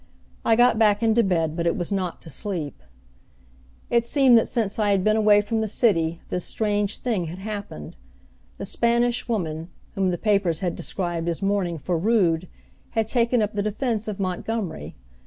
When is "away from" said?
5.15-5.61